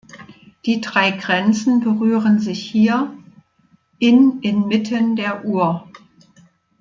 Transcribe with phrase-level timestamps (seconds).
[0.65, 3.13] Die drei Grenzen berühren sich hier
[3.99, 5.87] in inmitten der Our.